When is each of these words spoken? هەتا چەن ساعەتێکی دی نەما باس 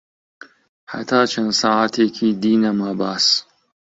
هەتا 0.91 1.21
چەن 1.31 1.47
ساعەتێکی 1.61 2.29
دی 2.41 2.55
نەما 2.63 2.91
باس 2.99 3.25